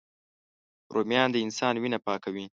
رومیان 0.95 1.29
د 1.31 1.35
انسان 1.45 1.73
وینه 1.77 1.99
پاکوي 2.07 2.45